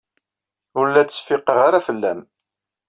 Ur 0.79 0.85
la 0.89 1.03
ttseffiqeɣ 1.03 1.57
ara 1.67 1.85
fell-am. 1.87 2.19